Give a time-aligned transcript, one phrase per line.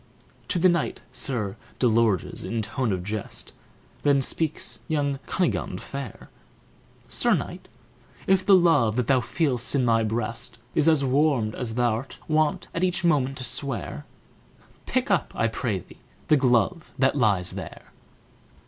[0.47, 3.53] To the knight, Sir Delorges, in tone of jest,
[4.01, 6.31] Then speaks young Cunigund fair;
[7.07, 7.67] "Sir Knight,
[8.25, 12.67] if the love that thou feel'st in thy breast Is as warm as thou'rt wont
[12.73, 14.07] at each moment to swear,
[14.87, 17.91] Pick up, I pray thee, the glove that lies there!"